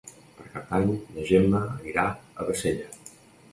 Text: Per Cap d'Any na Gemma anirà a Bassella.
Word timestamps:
Per 0.37 0.45
Cap 0.53 0.71
d'Any 0.71 0.89
na 1.17 1.27
Gemma 1.29 1.61
anirà 1.67 2.07
a 2.17 2.51
Bassella. 2.51 2.91